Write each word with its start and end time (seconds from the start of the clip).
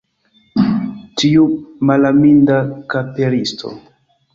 Tiu 1.21 1.45
malaminda 1.93 2.59
kaperisto! 2.97 3.81